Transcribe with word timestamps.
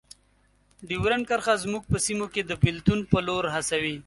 ډیورنډ 0.87 1.23
کرښه 1.29 1.53
زموږ 1.63 1.83
په 1.91 1.97
سیمو 2.05 2.25
کې 2.33 2.41
د 2.45 2.51
بیلتون 2.63 2.99
په 3.11 3.17
لور 3.27 3.43
هڅوي. 3.55 3.95